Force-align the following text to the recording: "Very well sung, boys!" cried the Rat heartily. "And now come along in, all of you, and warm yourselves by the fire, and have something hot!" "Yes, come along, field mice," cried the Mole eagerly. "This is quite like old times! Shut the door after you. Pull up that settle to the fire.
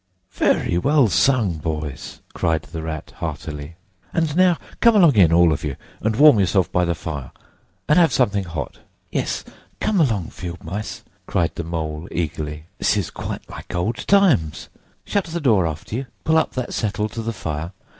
"Very 0.33 0.79
well 0.79 1.09
sung, 1.09 1.57
boys!" 1.59 2.21
cried 2.33 2.63
the 2.63 2.81
Rat 2.81 3.13
heartily. 3.17 3.75
"And 4.11 4.35
now 4.35 4.57
come 4.79 4.95
along 4.95 5.13
in, 5.15 5.31
all 5.31 5.53
of 5.53 5.63
you, 5.63 5.75
and 5.99 6.15
warm 6.15 6.39
yourselves 6.39 6.69
by 6.69 6.85
the 6.85 6.95
fire, 6.95 7.29
and 7.87 7.99
have 7.99 8.11
something 8.11 8.45
hot!" 8.45 8.79
"Yes, 9.11 9.45
come 9.79 10.01
along, 10.01 10.31
field 10.31 10.63
mice," 10.63 11.03
cried 11.27 11.53
the 11.53 11.63
Mole 11.63 12.07
eagerly. 12.09 12.65
"This 12.79 12.97
is 12.97 13.11
quite 13.11 13.47
like 13.47 13.75
old 13.75 13.97
times! 14.07 14.69
Shut 15.05 15.25
the 15.25 15.39
door 15.39 15.67
after 15.67 15.95
you. 15.95 16.07
Pull 16.23 16.39
up 16.39 16.53
that 16.53 16.73
settle 16.73 17.07
to 17.09 17.21
the 17.21 17.31
fire. 17.31 17.71